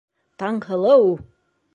[0.43, 1.13] Таңһылыу!..